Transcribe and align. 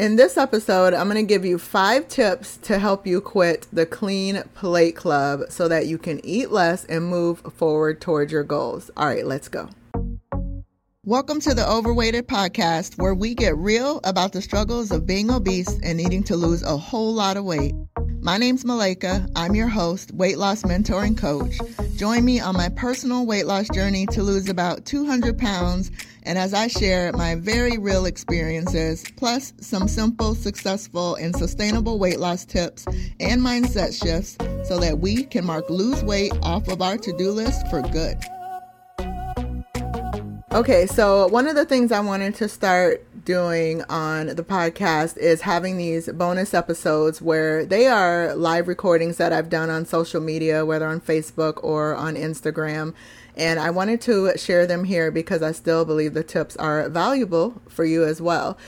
In 0.00 0.16
this 0.16 0.38
episode, 0.38 0.94
I'm 0.94 1.10
going 1.10 1.22
to 1.22 1.28
give 1.28 1.44
you 1.44 1.58
five 1.58 2.08
tips 2.08 2.56
to 2.62 2.78
help 2.78 3.06
you 3.06 3.20
quit 3.20 3.66
the 3.70 3.84
Clean 3.84 4.42
Plate 4.54 4.96
Club 4.96 5.42
so 5.50 5.68
that 5.68 5.88
you 5.88 5.98
can 5.98 6.24
eat 6.24 6.50
less 6.50 6.86
and 6.86 7.04
move 7.04 7.40
forward 7.52 8.00
towards 8.00 8.32
your 8.32 8.42
goals. 8.42 8.90
All 8.96 9.04
right, 9.04 9.26
let's 9.26 9.48
go. 9.48 9.68
Welcome 11.04 11.38
to 11.40 11.52
the 11.52 11.70
Overweighted 11.70 12.28
Podcast, 12.28 12.96
where 12.96 13.14
we 13.14 13.34
get 13.34 13.54
real 13.58 14.00
about 14.04 14.32
the 14.32 14.40
struggles 14.40 14.90
of 14.90 15.04
being 15.04 15.30
obese 15.30 15.78
and 15.82 15.98
needing 15.98 16.22
to 16.24 16.34
lose 16.34 16.62
a 16.62 16.78
whole 16.78 17.12
lot 17.12 17.36
of 17.36 17.44
weight. 17.44 17.74
My 18.22 18.38
name's 18.38 18.64
Malaika. 18.64 19.30
I'm 19.36 19.54
your 19.54 19.68
host, 19.68 20.14
weight 20.14 20.38
loss 20.38 20.64
mentor 20.64 21.04
and 21.04 21.18
coach. 21.18 21.58
Join 22.00 22.24
me 22.24 22.40
on 22.40 22.56
my 22.56 22.70
personal 22.70 23.26
weight 23.26 23.44
loss 23.44 23.68
journey 23.68 24.06
to 24.06 24.22
lose 24.22 24.48
about 24.48 24.86
200 24.86 25.36
pounds, 25.36 25.90
and 26.22 26.38
as 26.38 26.54
I 26.54 26.66
share 26.66 27.12
my 27.12 27.34
very 27.34 27.76
real 27.76 28.06
experiences, 28.06 29.04
plus 29.18 29.52
some 29.60 29.86
simple, 29.86 30.34
successful, 30.34 31.16
and 31.16 31.36
sustainable 31.36 31.98
weight 31.98 32.18
loss 32.18 32.46
tips 32.46 32.86
and 33.20 33.42
mindset 33.42 33.92
shifts 34.02 34.38
so 34.66 34.78
that 34.78 35.00
we 35.00 35.24
can 35.24 35.44
mark 35.44 35.68
lose 35.68 36.02
weight 36.02 36.32
off 36.42 36.68
of 36.68 36.80
our 36.80 36.96
to 36.96 37.12
do 37.18 37.32
list 37.32 37.68
for 37.68 37.82
good. 37.82 38.16
Okay, 40.52 40.86
so 40.86 41.26
one 41.26 41.46
of 41.46 41.54
the 41.54 41.66
things 41.66 41.92
I 41.92 42.00
wanted 42.00 42.34
to 42.36 42.48
start 42.48 43.06
doing 43.30 43.80
on 43.88 44.26
the 44.26 44.42
podcast 44.42 45.16
is 45.16 45.42
having 45.42 45.76
these 45.76 46.08
bonus 46.08 46.52
episodes 46.52 47.22
where 47.22 47.64
they 47.64 47.86
are 47.86 48.34
live 48.34 48.66
recordings 48.66 49.18
that 49.18 49.32
I've 49.32 49.48
done 49.48 49.70
on 49.70 49.86
social 49.86 50.20
media, 50.20 50.66
whether 50.66 50.88
on 50.88 51.00
Facebook 51.00 51.62
or 51.62 51.94
on 51.94 52.16
Instagram. 52.16 52.92
And 53.36 53.60
I 53.60 53.70
wanted 53.70 54.00
to 54.00 54.36
share 54.36 54.66
them 54.66 54.82
here 54.82 55.12
because 55.12 55.44
I 55.44 55.52
still 55.52 55.84
believe 55.84 56.12
the 56.12 56.24
tips 56.24 56.56
are 56.56 56.88
valuable 56.88 57.62
for 57.68 57.84
you 57.84 58.04
as 58.04 58.20
well. 58.20 58.58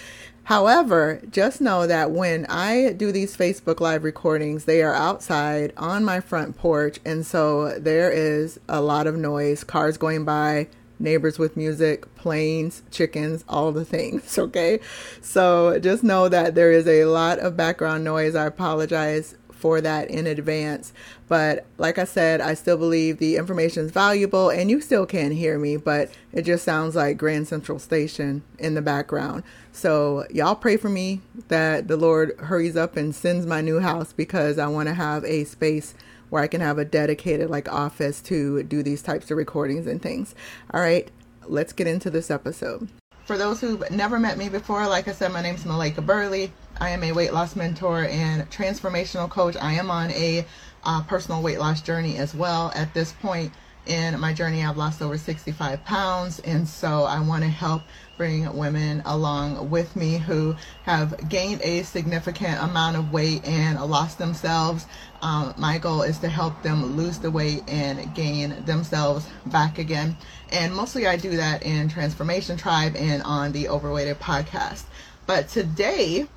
However, 0.45 1.21
just 1.29 1.61
know 1.61 1.89
that 1.89 2.13
when 2.13 2.47
I 2.49 2.93
do 2.93 3.11
these 3.11 3.37
Facebook 3.37 3.81
Live 3.81 4.05
recordings, 4.05 4.65
they 4.65 4.81
are 4.81 4.95
outside 4.95 5.73
on 5.77 6.05
my 6.05 6.21
front 6.21 6.57
porch. 6.57 7.01
And 7.05 7.27
so 7.27 7.81
there 7.81 8.13
is 8.13 8.61
a 8.69 8.81
lot 8.81 9.09
of 9.09 9.17
noise, 9.17 9.65
cars 9.65 9.99
going 9.99 10.25
by, 10.25 10.69
neighbors 11.03 11.39
with 11.39 11.57
music, 11.57 12.13
planes, 12.15 12.83
chickens, 12.91 13.45
all 13.49 13.73
the 13.73 13.85
things. 13.85 14.39
Okay. 14.53 14.81
So 15.21 15.79
just 15.79 16.03
know 16.03 16.29
that 16.29 16.55
there 16.55 16.73
is 16.73 16.87
a 16.89 17.05
lot 17.05 17.39
of 17.39 17.57
background 17.57 18.03
noise. 18.03 18.35
I 18.35 18.47
apologize 18.47 19.37
for 19.63 19.81
that 19.81 20.11
in 20.11 20.27
advance. 20.27 20.93
But 21.29 21.65
like 21.79 21.97
I 21.97 22.05
said, 22.05 22.41
I 22.41 22.55
still 22.55 22.77
believe 22.77 23.19
the 23.19 23.37
information 23.37 23.87
is 23.87 23.93
valuable 23.93 24.51
and 24.51 24.69
you 24.69 24.81
still 24.81 25.07
can 25.07 25.31
hear 25.31 25.59
me, 25.61 25.77
but 25.77 26.11
it 26.33 26.43
just 26.43 26.65
sounds 26.65 26.97
like 26.97 27.17
Grand 27.17 27.47
Central 27.47 27.79
Station 27.79 28.43
in 28.59 28.75
the 28.75 28.83
background. 28.83 29.45
So 29.71 30.27
y'all 30.31 30.57
pray 30.57 30.77
for 30.77 30.89
me 30.89 31.21
that 31.47 31.87
the 31.87 31.97
Lord 31.97 32.37
hurries 32.41 32.77
up 32.77 32.97
and 32.97 33.15
sends 33.15 33.47
my 33.47 33.61
new 33.61 33.79
house 33.79 34.13
because 34.13 34.59
I 34.59 34.67
want 34.67 34.89
to 34.89 34.95
have 34.95 35.25
a 35.25 35.45
space 35.45 35.95
where 36.33 36.43
I 36.43 36.47
can 36.47 36.63
have 36.63 36.79
a 36.79 36.85
dedicated 36.87 37.51
like 37.51 37.71
office 37.71 38.23
to 38.23 38.63
do 38.63 38.83
these 38.83 39.03
types 39.03 39.31
of 39.31 39.37
recordings 39.37 39.87
and 39.87 40.01
things. 40.01 40.35
All 40.73 40.81
right, 40.81 41.11
let's 41.45 41.75
get 41.75 41.87
into 41.87 42.09
this 42.09 42.31
episode. 42.31 42.89
For 43.27 43.37
those 43.37 43.61
who've 43.61 43.85
never 43.91 44.19
met 44.19 44.39
me 44.39 44.49
before, 44.49 44.89
like 44.89 45.09
I 45.09 45.13
said, 45.13 45.31
my 45.31 45.43
name 45.43 45.57
is 45.57 45.65
Malaika 45.65 46.05
Burley. 46.05 46.51
I 46.81 46.89
am 46.89 47.05
a 47.05 47.13
weight 47.13 47.35
loss 47.35 47.55
mentor 47.55 48.05
and 48.05 48.51
transformational 48.51 49.29
coach. 49.29 49.57
I 49.61 49.75
am 49.75 49.91
on 49.91 50.11
a 50.13 50.47
uh, 50.85 51.03
personal 51.03 51.43
weight 51.43 51.59
loss 51.59 51.83
journey 51.83 52.17
as 52.17 52.35
well. 52.35 52.73
At 52.75 52.95
this 52.95 53.13
point 53.13 53.53
in 53.87 54.19
my 54.21 54.33
journey, 54.33 54.65
I've 54.65 54.77
lost 54.77 55.03
over 55.03 55.19
65 55.19 55.85
pounds, 55.85 56.39
and 56.41 56.69
so 56.69 57.05
I 57.05 57.21
want 57.21 57.43
to 57.43 57.49
help 57.49 57.83
bring 58.17 58.57
women 58.57 59.03
along 59.05 59.71
with 59.71 59.97
me 59.97 60.19
who 60.19 60.55
have 60.85 61.29
gained 61.29 61.61
a 61.63 61.83
significant 61.83 62.63
amount 62.63 62.97
of 62.97 63.13
weight 63.13 63.45
and 63.45 63.81
lost 63.81 64.19
themselves. 64.19 64.87
Um, 65.23 65.55
my 65.59 65.79
goal 65.79 66.03
is 66.03 66.19
to 66.19 66.29
help 66.29 66.63
them 66.63 66.97
lose 66.97 67.19
the 67.19 67.31
weight 67.31 67.65
and 67.67 68.15
gain 68.15 68.65
themselves 68.65 69.27
back 69.47 69.79
again. 69.79 70.17
And 70.53 70.75
mostly 70.75 71.07
I 71.07 71.17
do 71.17 71.37
that 71.37 71.65
in 71.65 71.89
Transformation 71.89 72.57
Tribe 72.57 72.95
and 72.97 73.23
on 73.25 73.51
the 73.51 73.69
Overweighted 73.69 74.21
podcast. 74.21 74.85
But 75.27 75.49
today, 75.49 76.29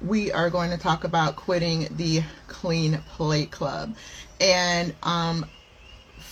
we 0.00 0.32
are 0.32 0.50
going 0.50 0.70
to 0.70 0.78
talk 0.78 1.04
about 1.04 1.36
quitting 1.36 1.88
the 1.96 2.22
Clean 2.48 2.98
Plate 3.10 3.50
Club. 3.50 3.94
And 4.40 4.94
um, 5.02 5.46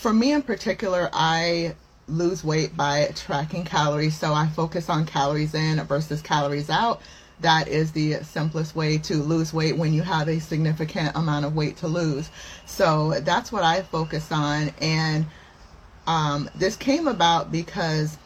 for 0.02 0.12
me 0.12 0.32
in 0.32 0.42
particular, 0.42 1.08
I 1.12 1.76
lose 2.08 2.42
weight 2.42 2.76
by 2.76 3.12
tracking 3.14 3.64
calories. 3.64 4.18
So 4.18 4.34
I 4.34 4.48
focus 4.48 4.90
on 4.90 5.06
calories 5.06 5.54
in 5.54 5.80
versus 5.84 6.20
calories 6.20 6.68
out. 6.68 7.00
That 7.40 7.68
is 7.68 7.92
the 7.92 8.14
simplest 8.24 8.74
way 8.74 8.98
to 8.98 9.14
lose 9.14 9.54
weight 9.54 9.76
when 9.76 9.92
you 9.92 10.02
have 10.02 10.28
a 10.28 10.40
significant 10.40 11.14
amount 11.14 11.44
of 11.44 11.54
weight 11.54 11.76
to 11.78 11.86
lose. 11.86 12.30
So 12.66 13.20
that's 13.20 13.52
what 13.52 13.62
I 13.62 13.82
focus 13.82 14.32
on. 14.32 14.72
And 14.80 15.24
um, 16.08 16.50
this 16.56 16.74
came 16.74 17.06
about 17.06 17.52
because 17.52 18.18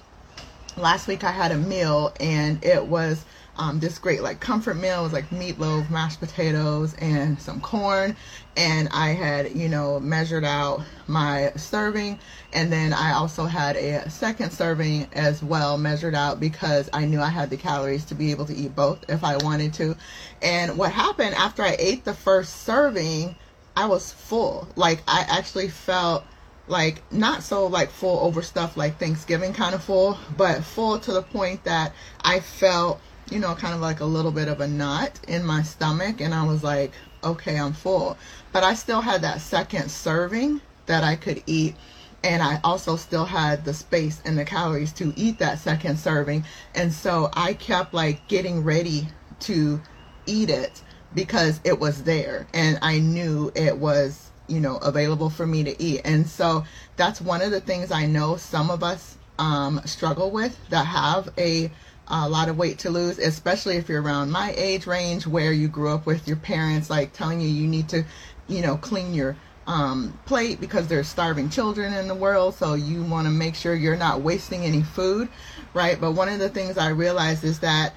last 0.77 1.09
week 1.09 1.25
I 1.25 1.31
had 1.31 1.53
a 1.53 1.57
meal 1.57 2.13
and 2.21 2.63
it 2.65 2.87
was 2.87 3.25
um, 3.59 3.81
this 3.81 3.99
great 3.99 4.23
like 4.23 4.41
comfort 4.41 4.77
meal. 4.77 5.01
It 5.01 5.05
was 5.05 5.13
like 5.13 5.31
meatloaf, 5.31 5.89
mashed 5.91 6.21
potatoes, 6.21 6.95
and 6.99 7.41
some 7.41 7.61
corn. 7.61 8.17
And 8.57 8.89
I 8.93 9.11
had, 9.11 9.55
you 9.55 9.69
know, 9.69 9.99
measured 10.01 10.45
out 10.45 10.83
my 11.07 11.53
serving. 11.57 12.19
And 12.53 12.73
then 12.73 12.93
I 12.93 13.13
also 13.13 13.45
had 13.45 13.77
a 13.77 14.09
second 14.11 14.53
serving 14.53 15.09
as 15.13 15.43
well 15.43 15.79
measured 15.79 16.15
out 16.15 16.41
because 16.41 16.89
I 16.93 17.05
knew 17.05 17.21
I 17.21 17.29
had 17.29 17.51
the 17.51 17.57
calories 17.57 18.05
to 18.07 18.15
be 18.15 18.31
able 18.31 18.47
to 18.47 18.55
eat 18.55 18.75
both 18.77 19.05
if 19.09 19.25
I 19.25 19.37
wanted 19.39 19.73
to. 19.75 19.97
And 20.43 20.77
what 20.77 20.93
happened 20.93 21.35
after 21.35 21.63
I 21.63 21.77
ate 21.79 22.05
the 22.05 22.15
first 22.15 22.65
serving, 22.65 23.37
I 23.77 23.87
was 23.87 24.13
full. 24.13 24.69
Like 24.77 25.03
I 25.07 25.25
actually 25.29 25.69
felt 25.69 26.25
like 26.69 27.03
not 27.13 27.43
so 27.43 27.67
like 27.67 27.91
full 27.91 28.21
over 28.21 28.43
stuff 28.43 28.77
like 28.77 28.99
Thanksgiving 28.99 29.53
kind 29.53 29.75
of 29.75 29.83
full, 29.83 30.19
but 30.37 30.65
full 30.65 30.99
to 31.01 31.13
the 31.13 31.23
point 31.23 31.65
that 31.65 31.93
I 32.23 32.41
felt 32.41 33.01
you 33.31 33.41
know, 33.41 33.55
kind 33.55 33.75
of 33.75 33.81
like 33.81 34.01
a 34.01 34.05
little 34.05 34.31
bit 34.31 34.49
of 34.49 34.61
a 34.61 34.69
knot 34.69 35.19
in 35.27 35.45
my 35.45 35.63
stomach. 35.63 36.21
And 36.21 36.35
I 36.35 36.45
was 36.45 36.63
like, 36.63 36.93
okay, 37.25 37.59
I'm 37.59 37.73
full. 37.73 38.17
But 38.53 38.63
I 38.63 38.75
still 38.75 39.01
had 39.01 39.23
that 39.23 39.41
second 39.41 39.91
serving 39.91 40.61
that 40.87 41.03
I 41.05 41.17
could 41.17 41.43
eat. 41.47 41.75
And 42.23 42.43
I 42.43 42.61
also 42.65 42.97
still 42.97 43.25
had 43.25 43.65
the 43.65 43.75
space 43.75 44.21
and 44.25 44.39
the 44.39 44.45
calories 44.45 44.93
to 44.95 45.13
eat 45.17 45.39
that 45.39 45.59
second 45.59 45.99
serving. 45.99 46.45
And 46.75 46.93
so 46.93 47.31
I 47.35 47.55
kept 47.55 47.95
like 47.95 48.27
getting 48.29 48.65
ready 48.65 49.09
to 49.41 49.81
eat 50.27 50.51
it 50.51 50.83
because 51.15 51.61
it 51.65 51.79
was 51.79 52.05
there 52.05 52.47
and 52.53 52.79
I 52.83 52.99
knew 52.99 53.53
it 53.55 53.77
was, 53.77 54.31
you 54.49 54.61
know, 54.61 54.77
available 54.79 55.31
for 55.31 55.47
me 55.47 55.65
to 55.65 55.83
eat. 55.83 56.03
And 56.05 56.27
so 56.27 56.65
that's 56.97 57.21
one 57.21 57.43
of 57.43 57.51
the 57.51 57.61
things 57.61 57.91
I 57.91 58.07
know 58.07 58.37
some 58.37 58.71
of 58.71 58.83
us 58.83 59.17
um, 59.39 59.81
struggle 59.85 60.31
with 60.31 60.59
that 60.71 60.87
have 60.87 61.29
a 61.39 61.71
a 62.09 62.29
lot 62.29 62.49
of 62.49 62.57
weight 62.57 62.79
to 62.79 62.91
lose, 62.91 63.19
especially 63.19 63.77
if 63.77 63.89
you're 63.89 64.01
around 64.01 64.31
my 64.31 64.55
age 64.57 64.87
range 64.87 65.27
where 65.27 65.53
you 65.53 65.67
grew 65.67 65.91
up 65.91 66.07
with 66.07 66.29
your 66.29 66.37
parents 66.37 66.89
like 66.89 67.13
telling 67.13 67.41
you 67.41 67.49
you 67.49 67.67
need 67.67 67.89
to, 67.89 68.05
you 68.47 68.63
know, 68.63 68.77
clean 68.77 69.13
your 69.13 69.37
um, 69.67 70.17
plate 70.25 70.61
because 70.61 70.87
there's 70.87 71.09
starving 71.09 71.51
children 71.51 71.93
in 71.93 72.07
the 72.07 72.15
world. 72.15 72.55
So 72.55 72.75
you 72.75 73.03
want 73.03 73.27
to 73.27 73.33
make 73.33 73.57
sure 73.57 73.75
you're 73.75 73.97
not 73.97 74.21
wasting 74.21 74.65
any 74.65 74.83
food, 74.83 75.29
right? 75.75 76.01
But 76.01 76.13
one 76.13 76.29
of 76.29 76.39
the 76.39 76.49
things 76.49 76.79
I 76.79 76.91
realized 76.91 77.43
is 77.43 77.59
that 77.61 77.93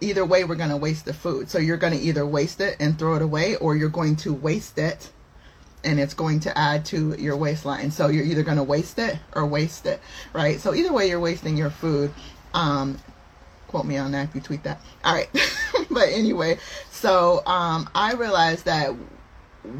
either 0.00 0.24
way, 0.24 0.42
we're 0.42 0.56
going 0.56 0.70
to 0.70 0.76
waste 0.76 1.04
the 1.04 1.14
food. 1.14 1.48
So 1.48 1.58
you're 1.58 1.76
going 1.76 1.92
to 1.92 2.00
either 2.00 2.26
waste 2.26 2.60
it 2.60 2.76
and 2.80 2.98
throw 2.98 3.14
it 3.14 3.22
away, 3.22 3.56
or 3.56 3.76
you're 3.76 3.88
going 3.88 4.16
to 4.16 4.34
waste 4.34 4.78
it 4.78 5.10
and 5.84 5.98
it's 5.98 6.14
going 6.14 6.40
to 6.40 6.56
add 6.56 6.84
to 6.86 7.14
your 7.18 7.36
waistline. 7.36 7.90
So 7.90 8.08
you're 8.08 8.24
either 8.24 8.42
going 8.42 8.56
to 8.56 8.62
waste 8.62 8.98
it 8.98 9.18
or 9.34 9.46
waste 9.46 9.86
it, 9.86 10.00
right? 10.32 10.60
So 10.60 10.74
either 10.74 10.92
way, 10.92 11.08
you're 11.08 11.20
wasting 11.20 11.56
your 11.56 11.70
food. 11.70 12.12
Um, 12.54 12.98
quote 13.68 13.86
me 13.86 13.96
on 13.96 14.12
that 14.12 14.28
if 14.28 14.34
you 14.34 14.40
tweet 14.40 14.62
that. 14.64 14.80
All 15.04 15.14
right. 15.14 15.28
but 15.90 16.08
anyway, 16.08 16.58
so 16.90 17.42
um, 17.46 17.88
I 17.94 18.12
realized 18.14 18.66
that 18.66 18.94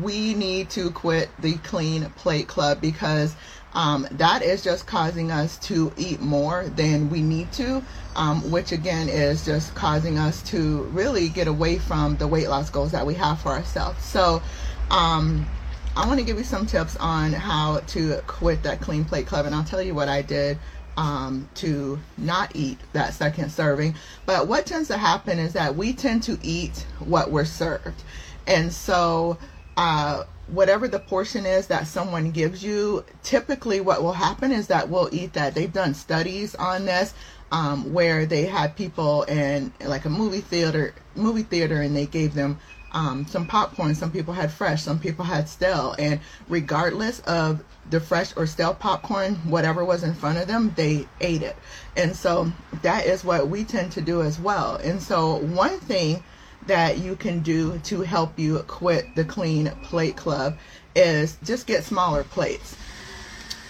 we 0.00 0.34
need 0.34 0.70
to 0.70 0.90
quit 0.90 1.28
the 1.40 1.54
clean 1.58 2.04
plate 2.16 2.48
club 2.48 2.80
because 2.80 3.34
um, 3.74 4.06
that 4.12 4.42
is 4.42 4.62
just 4.62 4.86
causing 4.86 5.30
us 5.30 5.58
to 5.58 5.92
eat 5.96 6.20
more 6.20 6.68
than 6.76 7.08
we 7.10 7.20
need 7.20 7.50
to, 7.52 7.82
um, 8.16 8.50
which 8.50 8.72
again 8.72 9.08
is 9.08 9.44
just 9.44 9.74
causing 9.74 10.18
us 10.18 10.42
to 10.50 10.82
really 10.84 11.28
get 11.28 11.48
away 11.48 11.78
from 11.78 12.16
the 12.16 12.26
weight 12.26 12.48
loss 12.48 12.70
goals 12.70 12.92
that 12.92 13.06
we 13.06 13.14
have 13.14 13.40
for 13.40 13.50
ourselves. 13.50 14.04
So, 14.04 14.42
um, 14.90 15.46
I 15.94 16.06
want 16.06 16.18
to 16.20 16.24
give 16.24 16.38
you 16.38 16.44
some 16.44 16.64
tips 16.64 16.96
on 16.96 17.34
how 17.34 17.80
to 17.88 18.22
quit 18.26 18.62
that 18.62 18.80
clean 18.80 19.04
plate 19.04 19.26
club, 19.26 19.44
and 19.44 19.54
I'll 19.54 19.62
tell 19.62 19.82
you 19.82 19.94
what 19.94 20.08
I 20.08 20.22
did 20.22 20.58
um, 20.96 21.50
to 21.56 21.98
not 22.16 22.56
eat 22.56 22.78
that 22.94 23.12
second 23.12 23.52
serving. 23.52 23.94
But 24.24 24.48
what 24.48 24.64
tends 24.64 24.88
to 24.88 24.96
happen 24.96 25.38
is 25.38 25.52
that 25.52 25.76
we 25.76 25.92
tend 25.92 26.22
to 26.24 26.38
eat 26.42 26.86
what 26.98 27.30
we're 27.30 27.44
served. 27.44 28.02
And 28.46 28.72
so 28.72 29.36
uh, 29.76 30.24
whatever 30.46 30.88
the 30.88 30.98
portion 30.98 31.44
is 31.44 31.66
that 31.66 31.86
someone 31.86 32.30
gives 32.30 32.64
you, 32.64 33.04
typically 33.22 33.82
what 33.82 34.02
will 34.02 34.14
happen 34.14 34.50
is 34.50 34.68
that 34.68 34.88
we'll 34.88 35.10
eat 35.12 35.34
that. 35.34 35.54
They've 35.54 35.72
done 35.72 35.92
studies 35.92 36.54
on 36.54 36.86
this 36.86 37.12
um, 37.52 37.92
where 37.92 38.24
they 38.24 38.46
had 38.46 38.76
people 38.76 39.24
in 39.24 39.70
like 39.84 40.06
a 40.06 40.10
movie 40.10 40.40
theater, 40.40 40.94
movie 41.14 41.42
theater, 41.42 41.82
and 41.82 41.94
they 41.94 42.06
gave 42.06 42.32
them 42.32 42.58
um, 42.92 43.26
some 43.26 43.46
popcorn. 43.46 43.94
Some 43.94 44.10
people 44.10 44.34
had 44.34 44.50
fresh, 44.50 44.82
some 44.82 44.98
people 44.98 45.24
had 45.24 45.48
stale, 45.48 45.94
and 45.98 46.20
regardless 46.48 47.20
of 47.20 47.62
the 47.90 48.00
fresh 48.00 48.32
or 48.36 48.46
stale 48.46 48.74
popcorn, 48.74 49.34
whatever 49.48 49.84
was 49.84 50.02
in 50.02 50.14
front 50.14 50.38
of 50.38 50.46
them, 50.46 50.72
they 50.76 51.06
ate 51.20 51.42
it. 51.42 51.56
And 51.96 52.14
so 52.14 52.52
that 52.82 53.06
is 53.06 53.24
what 53.24 53.48
we 53.48 53.64
tend 53.64 53.92
to 53.92 54.00
do 54.00 54.22
as 54.22 54.38
well. 54.38 54.76
And 54.76 55.02
so 55.02 55.36
one 55.36 55.80
thing 55.80 56.22
that 56.66 56.98
you 56.98 57.16
can 57.16 57.40
do 57.40 57.78
to 57.80 58.02
help 58.02 58.38
you 58.38 58.58
quit 58.68 59.14
the 59.14 59.24
clean 59.24 59.70
plate 59.82 60.16
club 60.16 60.56
is 60.94 61.38
just 61.42 61.66
get 61.66 61.84
smaller 61.84 62.22
plates. 62.24 62.76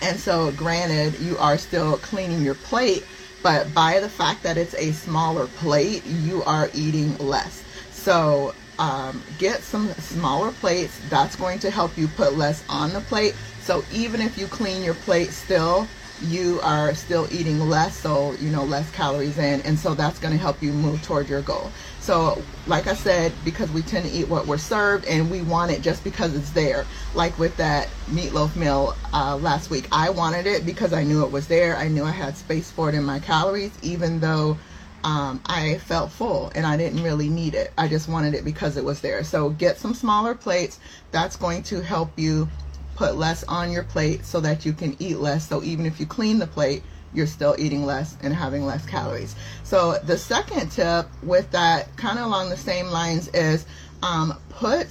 And 0.02 0.18
so, 0.18 0.50
granted, 0.52 1.18
you 1.20 1.38
are 1.38 1.56
still 1.56 1.96
cleaning 1.98 2.42
your 2.42 2.56
plate, 2.56 3.04
but 3.40 3.72
by 3.72 4.00
the 4.00 4.08
fact 4.08 4.42
that 4.42 4.56
it's 4.56 4.74
a 4.74 4.90
smaller 4.92 5.46
plate, 5.46 6.04
you 6.04 6.42
are 6.42 6.68
eating 6.74 7.16
less. 7.18 7.62
So, 7.92 8.52
um, 8.78 9.22
get 9.38 9.62
some 9.62 9.92
smaller 9.94 10.52
plates. 10.52 10.98
That's 11.08 11.36
going 11.36 11.58
to 11.60 11.70
help 11.70 11.96
you 11.96 12.08
put 12.08 12.36
less 12.36 12.64
on 12.68 12.92
the 12.92 13.00
plate. 13.00 13.34
So, 13.60 13.84
even 13.92 14.20
if 14.20 14.36
you 14.38 14.46
clean 14.46 14.82
your 14.82 14.94
plate 14.94 15.30
still, 15.30 15.86
you 16.24 16.60
are 16.62 16.94
still 16.94 17.26
eating 17.32 17.58
less, 17.60 17.96
so 17.96 18.32
you 18.34 18.50
know, 18.50 18.64
less 18.64 18.90
calories 18.92 19.38
in, 19.38 19.60
and 19.62 19.78
so 19.78 19.94
that's 19.94 20.18
going 20.18 20.32
to 20.32 20.38
help 20.38 20.62
you 20.62 20.72
move 20.72 21.02
toward 21.02 21.28
your 21.28 21.42
goal. 21.42 21.70
So, 22.00 22.42
like 22.66 22.86
I 22.86 22.94
said, 22.94 23.32
because 23.44 23.70
we 23.70 23.82
tend 23.82 24.06
to 24.06 24.10
eat 24.10 24.28
what 24.28 24.46
we're 24.46 24.58
served 24.58 25.04
and 25.06 25.30
we 25.30 25.42
want 25.42 25.70
it 25.70 25.82
just 25.82 26.02
because 26.02 26.34
it's 26.34 26.50
there. 26.50 26.84
Like 27.14 27.38
with 27.38 27.56
that 27.56 27.88
meatloaf 28.10 28.56
meal 28.56 28.96
uh, 29.12 29.36
last 29.36 29.70
week, 29.70 29.88
I 29.92 30.10
wanted 30.10 30.46
it 30.46 30.66
because 30.66 30.92
I 30.92 31.04
knew 31.04 31.24
it 31.24 31.30
was 31.30 31.46
there. 31.46 31.76
I 31.76 31.88
knew 31.88 32.04
I 32.04 32.10
had 32.10 32.36
space 32.36 32.70
for 32.70 32.88
it 32.88 32.94
in 32.94 33.04
my 33.04 33.20
calories, 33.20 33.72
even 33.82 34.18
though 34.20 34.58
um, 35.04 35.40
I 35.46 35.78
felt 35.78 36.10
full 36.10 36.52
and 36.54 36.66
I 36.66 36.76
didn't 36.76 37.02
really 37.02 37.28
need 37.28 37.54
it. 37.54 37.72
I 37.76 37.88
just 37.88 38.08
wanted 38.08 38.34
it 38.34 38.44
because 38.44 38.76
it 38.76 38.84
was 38.84 39.00
there. 39.00 39.24
So, 39.24 39.50
get 39.50 39.78
some 39.78 39.94
smaller 39.94 40.34
plates. 40.34 40.78
That's 41.10 41.36
going 41.36 41.62
to 41.64 41.80
help 41.80 42.10
you 42.16 42.48
put 42.94 43.16
less 43.16 43.42
on 43.44 43.70
your 43.70 43.84
plate 43.84 44.24
so 44.24 44.40
that 44.40 44.64
you 44.64 44.72
can 44.72 44.96
eat 44.98 45.18
less. 45.18 45.48
So, 45.48 45.62
even 45.62 45.86
if 45.86 45.98
you 45.98 46.06
clean 46.06 46.38
the 46.38 46.46
plate, 46.46 46.82
you're 47.14 47.26
still 47.26 47.54
eating 47.58 47.84
less 47.84 48.16
and 48.22 48.34
having 48.34 48.64
less 48.64 48.84
calories. 48.86 49.34
So 49.64 49.98
the 49.98 50.16
second 50.16 50.70
tip 50.70 51.06
with 51.22 51.50
that 51.50 51.94
kind 51.96 52.18
of 52.18 52.26
along 52.26 52.50
the 52.50 52.56
same 52.56 52.86
lines 52.86 53.28
is 53.28 53.66
um, 54.02 54.38
put 54.50 54.88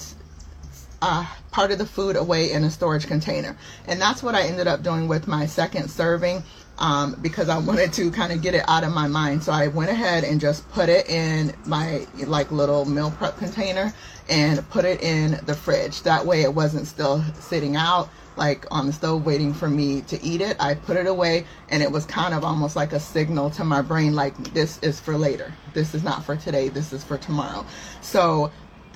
uh, 1.02 1.26
part 1.52 1.72
of 1.72 1.80
the 1.80 1.86
food 1.86 2.16
away 2.16 2.52
in 2.52 2.64
a 2.64 2.70
storage 2.70 3.08
container. 3.08 3.58
And 3.88 4.00
that's 4.00 4.22
what 4.22 4.36
I 4.36 4.44
ended 4.44 4.68
up 4.68 4.84
doing 4.84 5.08
with 5.08 5.28
my 5.28 5.46
second 5.46 5.90
serving 5.90 6.44
um, 6.82 7.16
because 7.22 7.48
I 7.48 7.58
wanted 7.60 7.94
to 7.94 8.12
kind 8.12 8.34
of 8.34 8.42
get 8.42 8.56
it 8.56 8.66
out 8.68 8.84
of 8.84 8.92
my 8.92 9.08
mind. 9.08 9.44
So 9.44 9.54
I 9.54 9.68
went 9.68 9.92
ahead 9.92 10.26
and 10.26 10.42
just 10.42 10.70
put 10.72 10.90
it 10.90 11.08
in 11.08 11.54
my 11.66 12.06
like 12.26 12.52
little 12.52 12.86
meal 12.86 13.12
prep 13.12 13.38
container 13.38 13.94
and 14.30 14.68
put 14.70 14.84
it 14.84 15.02
in 15.02 15.40
the 15.46 15.54
fridge. 15.54 16.02
That 16.04 16.26
way 16.26 16.42
it 16.42 16.54
wasn't 16.54 16.88
still 16.88 17.24
sitting 17.40 17.76
out 17.76 18.10
like 18.38 18.66
on 18.72 18.88
the 18.88 18.94
stove 18.94 19.26
waiting 19.26 19.54
for 19.54 19.70
me 19.70 20.02
to 20.02 20.22
eat 20.24 20.42
it. 20.42 20.58
I 20.60 20.74
put 20.74 20.98
it 20.98 21.06
away 21.06 21.46
and 21.70 21.84
it 21.84 21.92
was 21.92 22.06
kind 22.06 22.34
of 22.34 22.44
almost 22.44 22.76
like 22.76 22.94
a 22.94 23.00
signal 23.00 23.52
to 23.52 23.64
my 23.64 23.82
brain 23.82 24.16
like 24.16 24.36
this 24.54 24.80
is 24.80 25.00
for 25.00 25.18
later. 25.18 25.54
This 25.74 25.94
is 25.94 26.04
not 26.04 26.26
for 26.26 26.36
today. 26.36 26.70
This 26.70 26.94
is 26.94 27.04
for 27.04 27.18
tomorrow. 27.18 27.66
So 28.02 28.52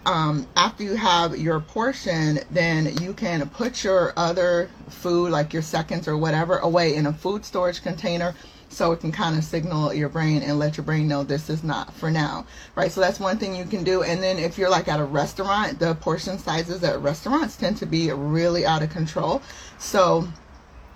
um, 0.06 0.48
after 0.56 0.84
you 0.84 0.96
have 0.96 1.38
your 1.38 1.60
portion, 1.60 2.40
then 2.52 2.96
you 3.02 3.14
can 3.14 3.48
put 3.50 3.84
your 3.84 4.14
other 4.16 4.70
food, 4.90 5.32
like 5.32 5.54
your 5.54 5.62
seconds 5.62 6.08
or 6.08 6.18
whatever, 6.18 6.58
away 6.58 6.96
in 6.96 7.08
a 7.08 7.14
food 7.14 7.44
storage 7.46 7.82
container 7.82 8.36
so 8.70 8.92
it 8.92 9.00
can 9.00 9.12
kind 9.12 9.38
of 9.38 9.44
signal 9.44 9.94
your 9.94 10.10
brain 10.10 10.42
and 10.42 10.60
let 10.60 10.76
your 10.76 10.84
brain 10.84 11.08
know 11.08 11.24
this 11.24 11.50
is 11.50 11.64
not 11.64 11.94
for 11.94 12.12
now 12.12 12.46
right? 12.76 12.92
So 12.92 13.02
that's 13.02 13.20
one 13.20 13.38
thing 13.38 13.56
you 13.56 13.66
can 13.66 13.84
do. 13.84 14.04
And 14.04 14.22
then 14.22 14.38
if 14.38 14.58
you're 14.58 14.70
like 14.70 14.88
at 14.88 15.00
a 15.00 15.04
restaurant 15.04 15.80
the 15.80 15.96
portion 15.96 16.38
sizes 16.38 16.84
at 16.84 17.00
restaurants 17.00 17.56
tend 17.56 17.78
to 17.78 17.86
be 17.86 18.12
really 18.12 18.66
out 18.66 18.84
of 18.84 18.90
control. 18.90 19.42
So 19.78 20.28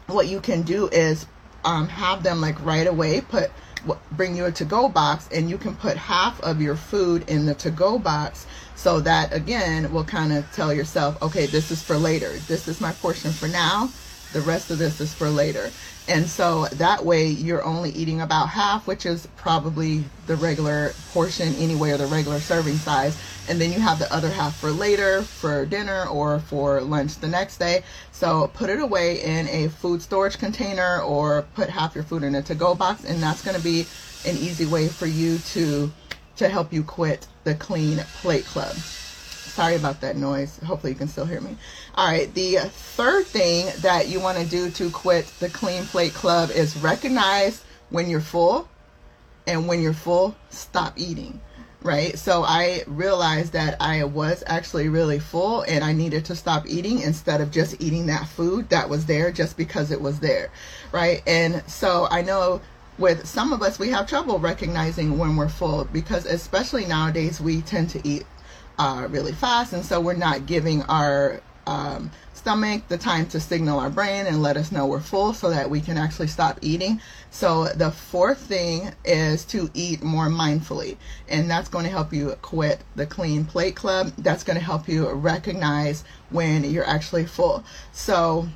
what 0.08 0.28
you 0.28 0.42
can 0.42 0.64
do 0.64 0.88
is 0.90 1.26
um, 1.64 1.88
have 1.88 2.24
them 2.24 2.42
like 2.42 2.64
right 2.66 2.88
away 2.88 3.22
put 3.22 3.52
bring 4.12 4.36
you 4.36 4.46
a 4.46 4.52
to-go 4.52 4.90
box 4.90 5.28
and 5.32 5.50
you 5.50 5.58
can 5.58 5.76
put 5.76 5.98
half 5.98 6.40
of 6.42 6.62
your 6.62 6.76
food 6.76 7.28
in 7.30 7.46
the 7.46 7.54
to-go 7.56 8.00
box 8.00 8.46
so 8.76 9.00
that 9.00 9.34
again 9.34 9.92
will 9.92 10.04
kind 10.04 10.32
of 10.32 10.50
tell 10.54 10.74
yourself 10.74 11.22
okay 11.22 11.46
this 11.46 11.72
is 11.72 11.82
for 11.82 11.98
later. 11.98 12.32
This 12.48 12.68
is 12.68 12.82
my 12.82 12.92
portion 12.94 13.32
for 13.32 13.48
now 13.48 13.90
the 14.34 14.42
rest 14.42 14.72
of 14.72 14.78
this 14.78 15.02
is 15.02 15.14
for 15.14 15.30
later 15.30 15.70
and 16.10 16.28
so 16.28 16.66
that 16.66 17.06
way 17.06 17.28
you're 17.28 17.64
only 17.64 17.92
eating 17.92 18.22
about 18.22 18.50
half, 18.50 18.88
which 18.88 19.06
is 19.06 19.28
probably 19.38 20.04
the 20.26 20.36
regular 20.38 20.94
portion 21.14 21.54
anyway, 21.56 21.92
or 21.92 21.98
the 21.98 22.08
regular 22.08 22.40
serving 22.40 22.78
size. 22.78 23.16
And 23.48 23.62
then 23.62 23.72
you 23.72 23.80
have 23.80 24.00
the 24.00 24.12
other 24.12 24.30
half 24.30 24.58
for 24.58 24.72
later, 24.72 25.22
for 25.22 25.68
dinner, 25.68 26.08
or 26.08 26.40
for 26.40 26.82
lunch 26.82 27.20
the 27.20 27.28
next 27.28 27.58
day. 27.58 27.84
So 28.12 28.50
put 28.56 28.72
it 28.72 28.80
away 28.80 29.22
in 29.22 29.48
a 29.50 29.68
food 29.70 30.02
storage 30.02 30.40
container 30.40 31.00
or 31.02 31.44
put 31.54 31.70
half 31.70 31.94
your 31.94 32.04
food 32.04 32.24
in 32.24 32.34
a 32.34 32.42
to 32.42 32.56
go 32.56 32.74
box. 32.74 33.04
And 33.04 33.22
that's 33.22 33.44
going 33.44 33.56
to 33.56 33.64
be 33.64 33.82
an 34.26 34.36
easy 34.36 34.66
way 34.66 34.88
for 34.88 35.06
you 35.06 35.38
to, 35.38 35.92
to 36.38 36.50
help 36.50 36.74
you 36.74 36.84
quit 36.84 37.28
the 37.44 37.54
clean 37.54 38.00
plate 38.22 38.46
club. 38.46 38.76
Sorry 39.60 39.76
about 39.76 40.00
that 40.00 40.16
noise. 40.16 40.58
Hopefully 40.60 40.94
you 40.94 40.98
can 40.98 41.10
still 41.10 41.26
hear 41.26 41.42
me. 41.42 41.58
All 41.96 42.10
right, 42.10 42.34
the 42.34 42.60
third 42.64 43.26
thing 43.26 43.70
that 43.82 44.08
you 44.08 44.22
want 44.22 44.38
to 44.38 44.46
do 44.46 44.70
to 44.70 44.90
quit 44.90 45.26
the 45.42 45.50
clean 45.50 45.84
plate 45.84 46.14
club 46.14 46.50
is 46.50 46.78
recognize 46.78 47.62
when 47.90 48.10
you're 48.10 48.22
full 48.22 48.70
and 49.48 49.68
when 49.68 49.82
you're 49.82 49.92
full, 49.92 50.34
stop 50.50 50.94
eating. 50.96 51.42
Right? 51.82 52.18
So 52.18 52.46
I 52.46 52.84
realized 52.88 53.52
that 53.52 53.76
I 53.82 54.06
was 54.06 54.46
actually 54.48 54.88
really 54.88 55.20
full 55.20 55.64
and 55.64 55.84
I 55.84 55.92
needed 55.92 56.24
to 56.26 56.38
stop 56.38 56.66
eating 56.66 57.02
instead 57.02 57.42
of 57.42 57.52
just 57.52 57.82
eating 57.82 58.06
that 58.06 58.30
food 58.30 58.70
that 58.70 58.88
was 58.88 59.08
there 59.08 59.30
just 59.30 59.58
because 59.58 59.92
it 59.92 60.00
was 60.00 60.22
there. 60.22 60.52
Right? 60.94 61.22
And 61.28 61.70
so 61.70 62.08
I 62.10 62.22
know 62.22 62.62
with 62.98 63.28
some 63.28 63.52
of 63.52 63.62
us 63.62 63.78
we 63.78 63.90
have 63.90 64.08
trouble 64.08 64.40
recognizing 64.40 65.18
when 65.18 65.36
we're 65.36 65.50
full 65.50 65.84
because 65.92 66.26
especially 66.26 66.86
nowadays 66.86 67.42
we 67.42 67.60
tend 67.64 67.90
to 67.90 68.08
eat 68.08 68.26
uh, 68.80 69.08
really 69.10 69.34
fast, 69.34 69.74
and 69.74 69.86
so 69.86 70.02
we're 70.02 70.14
not 70.14 70.46
giving 70.48 70.82
our 70.84 71.42
um, 71.68 72.10
stomach 72.34 72.88
the 72.88 72.98
time 72.98 73.28
to 73.28 73.40
signal 73.40 73.80
our 73.80 73.90
brain 73.90 74.26
and 74.26 74.42
let 74.42 74.56
us 74.56 74.72
know 74.72 74.88
we're 74.88 75.02
full 75.02 75.34
so 75.34 75.50
that 75.50 75.70
we 75.70 75.82
can 75.82 75.98
actually 75.98 76.28
stop 76.28 76.58
eating. 76.62 77.02
So, 77.30 77.66
the 77.66 77.92
fourth 77.92 78.40
thing 78.40 78.92
is 79.04 79.44
to 79.46 79.70
eat 79.74 80.02
more 80.02 80.30
mindfully, 80.30 80.96
and 81.28 81.52
that's 81.52 81.68
going 81.68 81.84
to 81.84 81.92
help 81.92 82.14
you 82.14 82.36
quit 82.42 82.80
the 82.96 83.06
clean 83.06 83.46
plate 83.46 83.76
club. 83.76 84.14
That's 84.18 84.44
going 84.44 84.58
to 84.58 84.64
help 84.64 84.88
you 84.88 85.10
recognize 85.10 86.06
when 86.30 86.64
you're 86.64 86.88
actually 86.88 87.26
full. 87.26 87.64
So, 87.92 88.48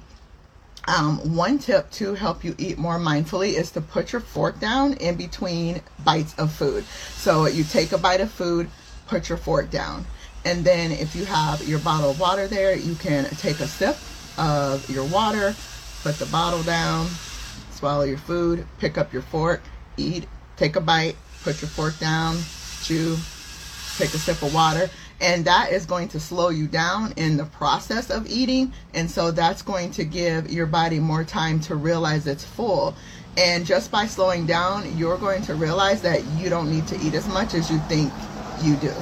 um, 0.88 1.36
one 1.36 1.60
tip 1.60 1.92
to 1.92 2.13
help 2.13 2.44
you 2.44 2.56
eat 2.58 2.77
more 2.77 2.98
mindfully 2.98 3.53
is 3.53 3.72
to 3.72 3.82
put 3.82 4.12
your 4.12 4.22
fork 4.22 4.60
down 4.60 4.94
in 4.94 5.15
between 5.15 5.82
bites 6.03 6.34
of 6.36 6.51
food. 6.51 6.86
So, 7.15 7.46
you 7.46 7.65
take 7.65 7.92
a 7.92 7.98
bite 7.98 8.22
of 8.22 8.32
food, 8.32 8.70
put 9.13 9.29
your 9.29 9.38
fork 9.38 9.70
down. 9.70 10.03
And 10.43 10.65
then 10.65 10.91
if 10.91 11.15
you 11.15 11.24
have 11.25 11.62
your 11.67 11.77
bottle 11.79 12.10
of 12.10 12.20
water 12.20 12.48
there, 12.48 12.75
you 12.75 12.96
can 12.96 13.25
take 13.25 13.60
a 13.60 13.67
sip 13.67 13.96
of 14.39 14.89
your 14.89 15.05
water, 15.05 15.55
put 16.01 16.15
the 16.15 16.25
bottle 16.25 16.63
down, 16.63 17.05
swallow 17.70 18.05
your 18.05 18.17
food, 18.17 18.65
pick 18.79 18.98
up 18.98 19.13
your 19.13 19.22
fork, 19.22 19.62
eat, 19.98 20.25
take 20.58 20.75
a 20.77 20.82
bite, 20.82 21.15
put 21.43 21.62
your 21.62 21.70
fork 21.70 21.98
down, 22.00 22.36
chew, 22.82 23.15
take 23.98 24.12
a 24.15 24.17
sip 24.17 24.41
of 24.41 24.51
water. 24.51 24.89
And 25.22 25.46
that 25.46 25.72
is 25.72 25.86
going 25.86 26.08
to 26.10 26.20
slow 26.20 26.50
you 26.50 26.65
down 26.65 27.13
in 27.15 27.38
the 27.38 27.46
process 27.46 28.10
of 28.10 28.27
eating. 28.27 28.74
And 28.96 29.10
so 29.10 29.29
that's 29.29 29.62
going 29.62 29.91
to 29.91 30.03
give 30.03 30.51
your 30.51 30.65
body 30.65 31.00
more 31.00 31.24
time 31.24 31.60
to 31.62 31.75
realize 31.75 32.25
it's 32.25 32.43
full. 32.43 32.96
And 33.38 33.63
just 33.63 33.91
by 33.91 34.08
slowing 34.08 34.48
down, 34.48 34.98
you're 34.98 35.20
going 35.20 35.43
to 35.43 35.53
realize 35.53 36.01
that 36.01 36.25
you 36.38 36.50
don't 36.50 36.72
need 36.72 36.88
to 36.88 37.00
eat 37.00 37.13
as 37.13 37.27
much 37.27 37.53
as 37.53 37.70
you 37.70 37.77
think 37.88 38.12
you 38.62 38.75
do. 38.75 38.93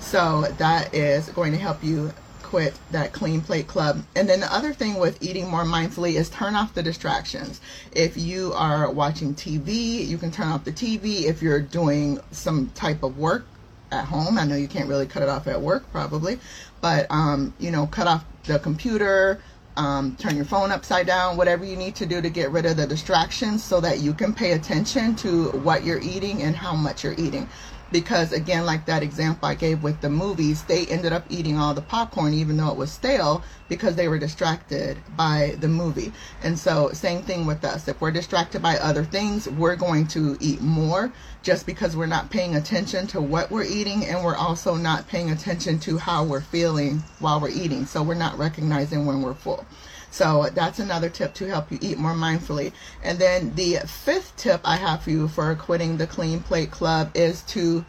So 0.00 0.42
that 0.58 0.94
is 0.94 1.28
going 1.30 1.52
to 1.52 1.58
help 1.58 1.82
you 1.82 2.12
quit 2.42 2.78
that 2.92 3.12
clean 3.12 3.40
plate 3.40 3.66
club. 3.66 4.02
And 4.14 4.28
then 4.28 4.38
the 4.40 4.52
other 4.54 4.72
thing 4.72 4.98
with 4.98 5.20
eating 5.20 5.50
more 5.50 5.64
mindfully 5.64 6.14
is 6.14 6.30
turn 6.30 6.54
off 6.54 6.74
the 6.74 6.82
distractions. 6.82 7.60
If 7.92 8.16
you 8.16 8.52
are 8.52 8.88
watching 8.90 9.34
TV, 9.34 10.06
you 10.06 10.16
can 10.16 10.30
turn 10.30 10.48
off 10.48 10.64
the 10.64 10.70
TV. 10.70 11.24
If 11.24 11.42
you're 11.42 11.60
doing 11.60 12.20
some 12.30 12.70
type 12.76 13.02
of 13.02 13.18
work 13.18 13.46
at 13.90 14.04
home, 14.04 14.38
I 14.38 14.44
know 14.44 14.54
you 14.54 14.68
can't 14.68 14.88
really 14.88 15.06
cut 15.06 15.22
it 15.24 15.28
off 15.28 15.48
at 15.48 15.60
work 15.60 15.90
probably, 15.90 16.38
but 16.80 17.06
um, 17.10 17.52
you 17.58 17.72
know, 17.72 17.86
cut 17.88 18.06
off 18.06 18.24
the 18.44 18.60
computer, 18.60 19.40
um, 19.76 20.16
turn 20.16 20.36
your 20.36 20.44
phone 20.44 20.70
upside 20.70 21.06
down, 21.06 21.36
whatever 21.36 21.64
you 21.64 21.76
need 21.76 21.96
to 21.96 22.06
do 22.06 22.22
to 22.22 22.30
get 22.30 22.50
rid 22.50 22.64
of 22.64 22.76
the 22.76 22.86
distractions 22.86 23.62
so 23.62 23.80
that 23.80 23.98
you 23.98 24.14
can 24.14 24.32
pay 24.32 24.52
attention 24.52 25.16
to 25.16 25.50
what 25.50 25.84
you're 25.84 26.00
eating 26.00 26.42
and 26.42 26.56
how 26.56 26.74
much 26.74 27.04
you're 27.04 27.18
eating. 27.18 27.48
Because 27.92 28.32
again 28.32 28.66
like 28.66 28.84
that 28.86 29.02
example 29.02 29.48
i 29.48 29.54
gave 29.54 29.82
with 29.82 30.00
the 30.00 30.10
movies 30.10 30.64
they 30.64 30.86
ended 30.86 31.12
up 31.12 31.24
eating 31.28 31.56
all 31.56 31.74
the 31.74 31.82
popcorn 31.82 32.34
even 32.34 32.56
though 32.56 32.70
it 32.70 32.76
was 32.76 32.90
stale 32.90 33.42
because 33.68 33.96
they 33.96 34.08
were 34.08 34.18
distracted 34.18 34.96
by 35.16 35.56
the 35.60 35.68
movie. 35.68 36.12
And 36.42 36.58
so 36.58 36.90
same 36.92 37.22
thing 37.22 37.46
with 37.46 37.64
us. 37.64 37.88
If 37.88 38.00
we're 38.00 38.10
distracted 38.10 38.62
by 38.62 38.76
other 38.78 39.04
things 39.04 39.48
we're 39.48 39.76
going 39.76 40.06
to 40.08 40.36
eat 40.40 40.60
more 40.60 41.12
just 41.42 41.66
because 41.66 41.96
we're 41.96 42.06
not 42.06 42.30
paying 42.30 42.56
attention 42.56 43.06
to 43.08 43.20
what 43.20 43.50
we're 43.50 43.64
eating 43.64 44.04
and 44.04 44.24
we're 44.24 44.36
also 44.36 44.74
not 44.74 45.08
paying 45.08 45.30
attention 45.30 45.78
to 45.80 45.98
how 45.98 46.24
we're 46.24 46.40
feeling 46.40 47.02
while 47.18 47.40
we're 47.40 47.50
eating. 47.50 47.86
So 47.86 48.02
we're 48.02 48.14
not 48.14 48.38
recognizing 48.38 49.06
when 49.06 49.22
we're 49.22 49.34
full 49.34 49.66
so 50.10 50.48
that's 50.54 50.78
another 50.78 51.10
tip 51.10 51.34
to 51.34 51.48
help 51.48 51.70
you 51.70 51.78
eat 51.80 51.98
more 51.98 52.14
mindfully. 52.14 52.72
And 53.02 53.18
then 53.18 53.54
the 53.54 53.78
fifth 53.86 54.36
tip 54.36 54.60
I 54.64 54.76
have 54.76 55.02
for 55.02 55.10
you 55.10 55.28
for 55.28 55.54
quitting 55.54 55.96
the 55.96 56.06
clean 56.06 56.40
plate 56.40 56.70
club 56.70 57.10
is 57.14 57.42
to 57.42 57.84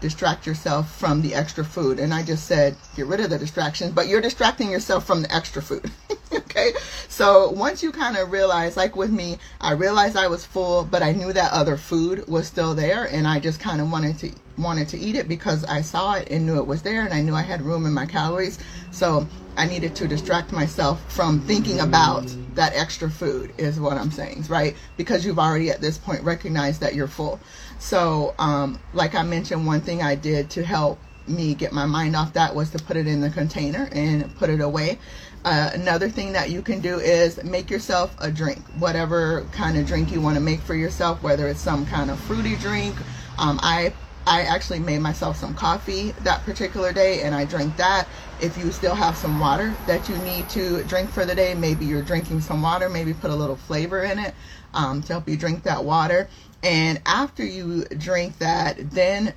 distract 0.00 0.46
yourself 0.46 0.94
from 0.98 1.22
the 1.22 1.34
extra 1.34 1.64
food. 1.64 1.98
And 1.98 2.12
I 2.12 2.22
just 2.22 2.46
said 2.46 2.76
get 2.96 3.06
rid 3.06 3.20
of 3.20 3.30
the 3.30 3.38
distractions, 3.38 3.92
but 3.92 4.08
you're 4.08 4.20
distracting 4.20 4.70
yourself 4.70 5.06
from 5.06 5.22
the 5.22 5.34
extra 5.34 5.62
food. 5.62 5.90
okay? 6.32 6.72
So 7.08 7.50
once 7.50 7.82
you 7.82 7.92
kind 7.92 8.16
of 8.16 8.32
realize, 8.32 8.76
like 8.76 8.96
with 8.96 9.10
me, 9.10 9.38
I 9.60 9.72
realized 9.72 10.16
I 10.16 10.26
was 10.26 10.44
full, 10.44 10.84
but 10.84 11.02
I 11.02 11.12
knew 11.12 11.32
that 11.32 11.52
other 11.52 11.76
food 11.76 12.26
was 12.28 12.46
still 12.46 12.74
there, 12.74 13.04
and 13.04 13.26
I 13.26 13.38
just 13.38 13.60
kind 13.60 13.80
of 13.80 13.90
wanted 13.90 14.18
to 14.18 14.32
wanted 14.58 14.88
to 14.88 14.98
eat 14.98 15.16
it 15.16 15.28
because 15.28 15.64
I 15.64 15.82
saw 15.82 16.14
it 16.14 16.30
and 16.30 16.46
knew 16.46 16.58
it 16.58 16.66
was 16.66 16.82
there, 16.82 17.02
and 17.02 17.12
I 17.12 17.20
knew 17.22 17.34
I 17.34 17.42
had 17.42 17.62
room 17.62 17.86
in 17.86 17.92
my 17.92 18.06
calories. 18.06 18.58
So 18.90 19.26
I 19.56 19.66
needed 19.66 19.94
to 19.96 20.08
distract 20.08 20.52
myself 20.52 21.00
from 21.12 21.40
thinking 21.40 21.80
about 21.80 22.34
that 22.54 22.74
extra 22.74 23.10
food, 23.10 23.52
is 23.58 23.80
what 23.80 23.96
I'm 23.96 24.10
saying, 24.10 24.44
right? 24.48 24.76
Because 24.96 25.24
you've 25.24 25.38
already 25.38 25.70
at 25.70 25.80
this 25.80 25.98
point 25.98 26.22
recognized 26.22 26.80
that 26.80 26.94
you're 26.94 27.08
full. 27.08 27.40
So, 27.78 28.34
um, 28.38 28.78
like 28.92 29.14
I 29.14 29.22
mentioned, 29.22 29.66
one 29.66 29.80
thing 29.80 30.02
I 30.02 30.14
did 30.14 30.50
to 30.50 30.64
help 30.64 30.98
me 31.26 31.54
get 31.54 31.72
my 31.72 31.86
mind 31.86 32.16
off 32.16 32.32
that 32.32 32.54
was 32.54 32.70
to 32.70 32.78
put 32.78 32.96
it 32.96 33.06
in 33.06 33.20
the 33.20 33.30
container 33.30 33.88
and 33.92 34.34
put 34.36 34.50
it 34.50 34.60
away. 34.60 34.98
Uh, 35.44 35.70
another 35.74 36.08
thing 36.08 36.32
that 36.32 36.50
you 36.50 36.62
can 36.62 36.80
do 36.80 36.98
is 36.98 37.42
make 37.42 37.68
yourself 37.70 38.14
a 38.20 38.30
drink, 38.30 38.60
whatever 38.78 39.44
kind 39.52 39.76
of 39.76 39.86
drink 39.86 40.12
you 40.12 40.20
want 40.20 40.36
to 40.36 40.40
make 40.40 40.60
for 40.60 40.74
yourself, 40.74 41.22
whether 41.22 41.48
it's 41.48 41.60
some 41.60 41.84
kind 41.86 42.10
of 42.10 42.20
fruity 42.20 42.56
drink. 42.56 42.94
Um, 43.38 43.58
I 43.62 43.92
I 44.26 44.42
actually 44.42 44.78
made 44.78 45.00
myself 45.00 45.36
some 45.36 45.54
coffee 45.54 46.12
that 46.20 46.42
particular 46.44 46.92
day 46.92 47.22
and 47.22 47.34
I 47.34 47.44
drank 47.44 47.76
that. 47.76 48.06
If 48.40 48.56
you 48.56 48.70
still 48.70 48.94
have 48.94 49.16
some 49.16 49.40
water 49.40 49.74
that 49.86 50.08
you 50.08 50.16
need 50.18 50.48
to 50.50 50.84
drink 50.84 51.10
for 51.10 51.24
the 51.24 51.34
day, 51.34 51.54
maybe 51.54 51.84
you're 51.84 52.02
drinking 52.02 52.40
some 52.40 52.62
water, 52.62 52.88
maybe 52.88 53.14
put 53.14 53.30
a 53.30 53.34
little 53.34 53.56
flavor 53.56 54.02
in 54.02 54.18
it 54.18 54.34
um, 54.74 55.02
to 55.02 55.12
help 55.14 55.28
you 55.28 55.36
drink 55.36 55.64
that 55.64 55.84
water. 55.84 56.28
And 56.62 57.00
after 57.04 57.44
you 57.44 57.84
drink 57.84 58.38
that, 58.38 58.90
then 58.90 59.34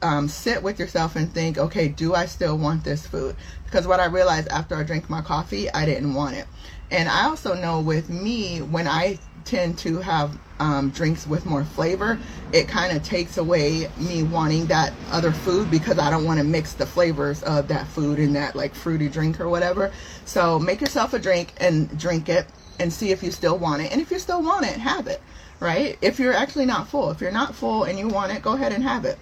um, 0.00 0.28
sit 0.28 0.62
with 0.62 0.78
yourself 0.78 1.16
and 1.16 1.32
think, 1.32 1.58
okay, 1.58 1.88
do 1.88 2.14
I 2.14 2.26
still 2.26 2.56
want 2.56 2.84
this 2.84 3.06
food? 3.06 3.36
Because 3.64 3.86
what 3.86 4.00
I 4.00 4.06
realized 4.06 4.48
after 4.48 4.74
I 4.76 4.84
drank 4.84 5.10
my 5.10 5.20
coffee, 5.20 5.70
I 5.70 5.84
didn't 5.84 6.14
want 6.14 6.36
it. 6.36 6.46
And 6.90 7.08
I 7.08 7.24
also 7.24 7.54
know 7.54 7.80
with 7.80 8.08
me, 8.08 8.62
when 8.62 8.88
I 8.88 9.18
tend 9.44 9.78
to 9.78 9.98
have 9.98 10.36
um, 10.60 10.90
drinks 10.90 11.26
with 11.26 11.46
more 11.46 11.64
flavor, 11.64 12.18
it 12.52 12.68
kind 12.68 12.96
of 12.96 13.02
takes 13.02 13.38
away 13.38 13.88
me 13.96 14.22
wanting 14.22 14.66
that 14.66 14.92
other 15.10 15.32
food 15.32 15.70
because 15.70 15.98
I 15.98 16.10
don't 16.10 16.24
want 16.24 16.38
to 16.38 16.44
mix 16.44 16.72
the 16.72 16.86
flavors 16.86 17.42
of 17.44 17.68
that 17.68 17.86
food 17.86 18.18
in 18.18 18.32
that 18.34 18.56
like 18.56 18.74
fruity 18.74 19.08
drink 19.08 19.40
or 19.40 19.48
whatever. 19.48 19.92
So 20.24 20.58
make 20.58 20.80
yourself 20.80 21.14
a 21.14 21.18
drink 21.18 21.52
and 21.58 21.96
drink 21.98 22.28
it 22.28 22.46
and 22.80 22.92
see 22.92 23.10
if 23.10 23.22
you 23.22 23.30
still 23.30 23.58
want 23.58 23.82
it. 23.82 23.92
And 23.92 24.00
if 24.00 24.10
you 24.10 24.18
still 24.18 24.42
want 24.42 24.66
it, 24.66 24.76
have 24.78 25.06
it, 25.06 25.20
right? 25.60 25.98
If 26.00 26.18
you're 26.18 26.34
actually 26.34 26.66
not 26.66 26.88
full, 26.88 27.10
if 27.10 27.20
you're 27.20 27.30
not 27.30 27.54
full 27.54 27.84
and 27.84 27.98
you 27.98 28.08
want 28.08 28.32
it, 28.32 28.42
go 28.42 28.52
ahead 28.52 28.72
and 28.72 28.82
have 28.82 29.04
it. 29.04 29.18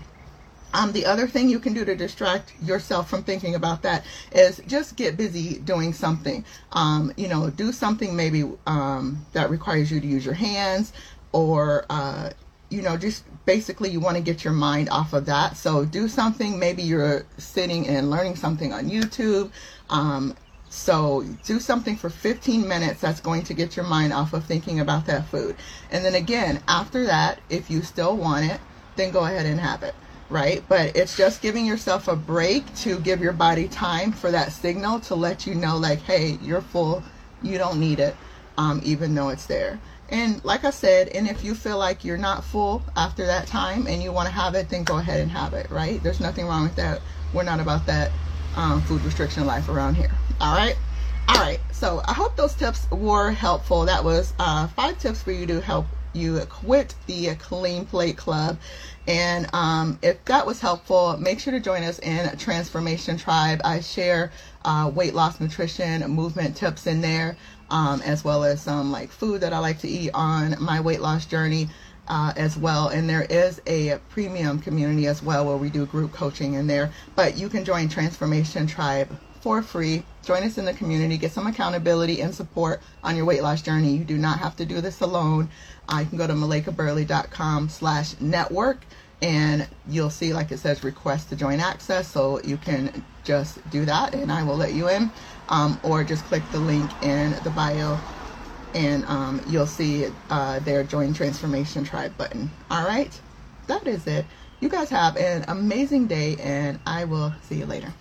Um, 0.77 0.93
the 0.93 1.07
other 1.07 1.27
thing 1.27 1.49
you 1.49 1.59
can 1.59 1.73
do 1.73 1.87
to 1.87 1.97
distract 1.97 2.53
yourself 2.63 3.09
from 3.09 3.23
thinking 3.23 3.55
about 3.55 3.81
that 3.83 4.05
is 4.31 4.61
just 4.67 4.95
get 4.95 5.17
busy 5.17 5.59
doing 5.61 5.95
something. 5.95 6.45
Um, 6.73 7.15
you 7.17 7.29
know, 7.29 7.49
do 7.49 7.73
something 7.73 8.15
maybe 8.15 8.45
um, 8.67 9.25
that 9.33 9.49
requires 9.49 9.91
you 9.91 10.01
to 10.01 10.07
use 10.07 10.27
your 10.27 10.35
hands 10.35 10.93
or, 11.33 11.87
uh, 11.89 12.29
you 12.69 12.83
know, 12.83 12.99
just 12.99 13.25
basically 13.47 13.89
you 13.89 14.01
want 14.01 14.19
to 14.19 14.23
get 14.23 14.45
your 14.45 14.53
mind 14.53 14.91
off 14.91 15.15
of 15.15 15.25
that. 15.25 15.57
So 15.57 15.87
do 15.87 16.09
something. 16.09 16.59
Maybe 16.59 16.83
you're 16.83 17.25
sitting 17.39 17.89
and 17.89 18.11
learning 18.11 18.37
something 18.37 18.75
on 18.75 18.91
YouTube. 18.91 19.51
Um, 19.89 20.37
so 20.69 21.25
do 21.47 21.59
something 21.59 21.97
for 21.97 22.11
15 22.11 22.69
minutes 22.69 23.01
that's 23.01 23.21
going 23.21 23.45
to 23.45 23.55
get 23.55 23.77
your 23.77 23.87
mind 23.87 24.13
off 24.13 24.35
of 24.35 24.45
thinking 24.45 24.81
about 24.81 25.07
that 25.07 25.27
food. 25.29 25.57
And 25.91 26.05
then 26.05 26.17
again, 26.17 26.61
after 26.69 27.07
that, 27.07 27.41
if 27.49 27.71
you 27.71 27.81
still 27.81 28.15
want 28.15 28.45
it, 28.45 28.61
then 28.97 29.11
go 29.11 29.25
ahead 29.25 29.47
and 29.47 29.59
have 29.59 29.83
it 29.83 29.95
right? 30.31 30.63
But 30.69 30.97
it's 30.97 31.17
just 31.17 31.43
giving 31.43 31.67
yourself 31.67 32.09
a 32.09 32.17
break 32.17 32.73
to 32.77 32.99
give 33.01 33.21
your 33.21 33.33
body 33.33 33.69
time 33.69 34.13
for 34.13 34.31
that 34.31 34.53
signal 34.53 35.01
to 35.01 35.15
let 35.15 35.47
you 35.47 35.55
know, 35.55 35.77
like, 35.77 36.01
hey, 36.01 36.39
you're 36.43 36.61
full, 36.61 37.03
you 37.43 37.59
don't 37.59 37.79
need 37.79 38.01
it, 38.01 38.17
um, 38.59 38.81
even 38.85 39.15
though 39.15 39.29
it's 39.29 39.47
there. 39.47 39.79
And 40.09 40.45
like 40.45 40.65
I 40.65 40.71
said, 40.71 41.09
and 41.09 41.29
if 41.29 41.43
you 41.43 41.55
feel 41.55 41.79
like 41.79 42.05
you're 42.05 42.17
not 42.17 42.45
full 42.45 42.83
after 42.97 43.27
that 43.27 43.47
time 43.47 43.87
and 43.87 44.03
you 44.03 44.13
want 44.13 44.29
to 44.29 44.35
have 44.35 44.55
it, 44.55 44.69
then 44.69 44.85
go 44.85 44.99
ahead 44.99 45.21
and 45.21 45.31
have 45.31 45.53
it, 45.53 45.69
right? 45.71 46.01
There's 46.03 46.21
nothing 46.21 46.47
wrong 46.47 46.63
with 46.63 46.77
that. 46.77 47.01
We're 47.33 47.43
not 47.43 47.59
about 47.59 47.87
that 47.87 48.13
um, 48.57 48.83
food 48.83 49.03
restriction 49.03 49.47
life 49.47 49.69
around 49.69 49.95
here. 49.97 50.11
All 50.41 50.57
right. 50.57 50.77
All 51.29 51.37
right. 51.37 51.59
So 51.73 52.03
I 52.05 52.13
hope 52.13 52.37
those 52.37 52.55
tips 52.55 52.89
were 52.91 53.33
helpful. 53.33 53.85
That 53.85 54.05
was 54.05 54.33
uh, 54.39 54.69
five 54.69 54.99
tips 54.99 55.23
for 55.23 55.33
you 55.33 55.45
to 55.47 55.61
help 55.61 55.87
you 56.17 56.41
quit 56.49 56.95
the 57.07 57.35
Clean 57.37 57.85
Plate 57.85 58.17
Club. 58.17 58.59
And 59.07 59.49
um, 59.55 59.99
if 60.03 60.25
that 60.25 60.47
was 60.47 60.61
helpful, 60.61 61.17
make 61.19 61.39
sure 61.39 61.53
to 61.53 61.61
join 61.61 61.83
us 61.85 61.99
in 62.01 62.37
Transformation 62.39 63.17
Tribe. 63.17 63.61
I 63.65 63.81
share 63.81 64.33
uh, 64.65 64.91
weight 64.93 65.15
loss, 65.15 65.41
nutrition, 65.41 66.09
movement 66.11 66.57
tips 66.57 66.87
in 66.87 67.01
there, 67.01 67.37
um, 67.71 68.03
as 68.03 68.25
well 68.25 68.43
as 68.45 68.63
some 68.63 68.91
like 68.91 69.11
food 69.11 69.43
that 69.43 69.53
I 69.53 69.59
like 69.59 69.79
to 69.81 69.89
eat 69.89 70.11
on 70.15 70.57
my 70.61 70.81
weight 70.81 71.01
loss 71.01 71.27
journey. 71.27 71.69
Uh, 72.09 72.33
as 72.37 72.57
well. 72.57 72.87
And 72.87 73.11
there 73.11 73.27
is 73.29 73.61
a 73.67 73.99
premium 74.11 74.61
community 74.61 75.09
as 75.09 75.25
well 75.25 75.45
where 75.45 75.57
we 75.57 75.71
do 75.71 75.87
group 75.87 76.13
coaching 76.13 76.55
in 76.55 76.69
there. 76.69 76.93
But 77.17 77.37
you 77.37 77.49
can 77.49 77.65
join 77.65 77.89
Transformation 77.89 78.69
Tribe 78.69 79.19
for 79.41 79.61
free. 79.61 80.05
Join 80.27 80.43
us 80.43 80.59
in 80.59 80.65
the 80.65 80.75
community, 80.75 81.17
get 81.19 81.31
some 81.31 81.47
accountability 81.47 82.21
and 82.21 82.35
support 82.35 82.83
on 83.05 83.15
your 83.15 83.25
weight 83.25 83.45
loss 83.45 83.63
journey. 83.63 83.97
You 83.97 84.03
do 84.03 84.19
not 84.19 84.41
have 84.41 84.57
to 84.57 84.67
do 84.67 84.81
this 84.81 85.01
alone. 85.01 85.49
Uh, 85.89 86.01
you 86.01 86.07
can 86.07 86.19
go 86.19 86.27
to 86.27 86.33
malaikaburley.com 86.33 87.69
slash 87.69 88.21
network 88.21 88.85
and 89.23 89.69
you'll 89.89 90.11
see 90.11 90.35
like 90.35 90.51
it 90.51 90.59
says 90.59 90.83
request 90.83 91.29
to 91.29 91.37
join 91.37 91.61
access. 91.61 92.09
So 92.09 92.41
you 92.43 92.57
can 92.57 93.05
just 93.23 93.59
do 93.71 93.85
that 93.85 94.17
and 94.17 94.33
I 94.33 94.43
will 94.43 94.57
let 94.57 94.75
you 94.75 94.89
in. 94.89 95.13
Um, 95.49 95.79
or 95.85 96.03
just 96.03 96.25
click 96.25 96.43
the 96.51 96.59
link 96.59 96.91
in 97.05 97.31
the 97.45 97.51
bio 97.51 97.97
and 98.75 99.05
um, 99.05 99.41
you'll 99.47 99.69
see 99.69 100.09
uh, 100.29 100.59
their 100.59 100.83
join 100.83 101.15
transformation 101.15 101.85
tribe 101.85 102.19
button. 102.19 102.51
All 102.69 102.85
right? 102.85 103.21
That 103.69 103.87
is 103.87 104.09
it 104.09 104.27
you 104.61 104.69
guys 104.69 104.89
have 104.91 105.17
an 105.17 105.45
amazing 105.49 106.07
day, 106.07 106.37
and 106.41 106.79
I 106.87 107.05
will 107.05 107.33
see 107.43 107.57
you 107.57 107.67
later. 107.67 107.93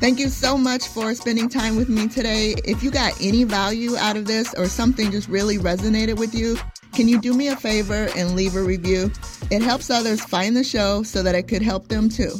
Thank 0.00 0.18
you 0.18 0.28
so 0.28 0.58
much 0.58 0.88
for 0.88 1.14
spending 1.14 1.48
time 1.48 1.76
with 1.76 1.88
me 1.88 2.08
today. 2.08 2.54
If 2.64 2.82
you 2.82 2.90
got 2.90 3.14
any 3.20 3.44
value 3.44 3.96
out 3.96 4.16
of 4.16 4.26
this 4.26 4.52
or 4.54 4.66
something 4.66 5.10
just 5.10 5.28
really 5.28 5.58
resonated 5.58 6.18
with 6.18 6.34
you, 6.34 6.56
can 6.92 7.08
you 7.08 7.20
do 7.20 7.32
me 7.32 7.48
a 7.48 7.56
favor 7.56 8.08
and 8.16 8.34
leave 8.34 8.54
a 8.54 8.62
review? 8.62 9.10
It 9.50 9.62
helps 9.62 9.88
others 9.88 10.22
find 10.22 10.56
the 10.56 10.64
show 10.64 11.02
so 11.02 11.22
that 11.22 11.34
it 11.34 11.48
could 11.48 11.62
help 11.62 11.88
them 11.88 12.08
too. 12.08 12.32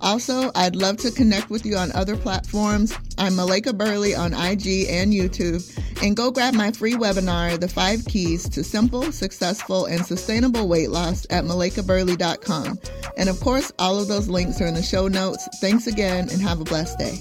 Also, 0.00 0.50
I'd 0.54 0.74
love 0.74 0.96
to 0.98 1.10
connect 1.10 1.50
with 1.50 1.66
you 1.66 1.76
on 1.76 1.92
other 1.92 2.16
platforms. 2.16 2.92
I'm 3.18 3.34
Malaika 3.34 3.76
Burley 3.76 4.14
on 4.14 4.32
IG 4.32 4.86
and 4.88 5.12
YouTube. 5.12 5.62
And 6.02 6.16
go 6.16 6.30
grab 6.30 6.54
my 6.54 6.72
free 6.72 6.94
webinar, 6.94 7.60
The 7.60 7.68
Five 7.68 8.04
Keys 8.06 8.48
to 8.50 8.64
Simple, 8.64 9.12
Successful, 9.12 9.84
and 9.84 10.04
Sustainable 10.04 10.66
Weight 10.66 10.90
Loss 10.90 11.26
at 11.28 11.44
malaikaburley.com. 11.44 12.78
And 13.16 13.28
of 13.28 13.38
course, 13.40 13.70
all 13.78 13.98
of 13.98 14.08
those 14.08 14.28
links 14.28 14.60
are 14.60 14.66
in 14.66 14.74
the 14.74 14.82
show 14.82 15.08
notes. 15.08 15.46
Thanks 15.60 15.86
again 15.86 16.30
and 16.30 16.40
have 16.40 16.60
a 16.60 16.64
blessed 16.64 16.98
day. 16.98 17.18